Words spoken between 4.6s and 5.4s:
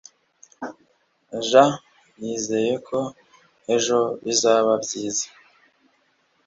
byiza